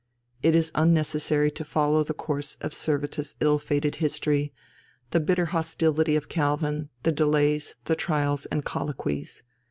[0.41, 4.51] It is unnecessary to follow the course of Servetus' ill fated history,
[5.11, 9.43] the bitter hostility of Calvin, the delays, the trials and colloquies.